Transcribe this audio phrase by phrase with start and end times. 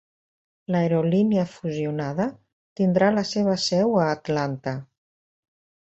[0.75, 2.27] L'aerolínia fusionada
[2.81, 4.75] tindrà la seva seu a Atlanta.